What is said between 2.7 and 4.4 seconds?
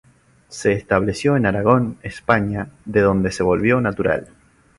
de donde se volvió natural.